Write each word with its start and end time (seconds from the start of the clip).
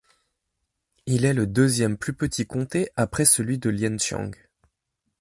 Il 1.05 1.25
est 1.25 1.33
le 1.35 1.45
deuxième 1.45 1.95
plus 1.95 2.13
petit 2.15 2.47
comté 2.47 2.89
après 2.95 3.23
celui 3.23 3.59
de 3.59 3.69
Lienchiang. 3.69 4.31